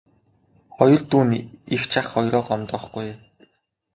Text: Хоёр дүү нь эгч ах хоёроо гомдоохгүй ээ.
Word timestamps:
Хоёр 0.77 1.01
дүү 1.11 1.23
нь 1.27 1.45
эгч 1.75 1.91
ах 1.99 2.07
хоёроо 2.13 2.43
гомдоохгүй 2.47 3.05
ээ. 3.11 3.17